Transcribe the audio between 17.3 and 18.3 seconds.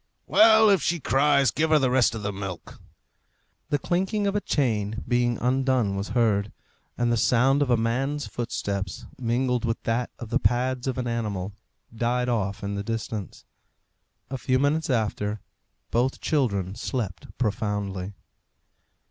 profoundly.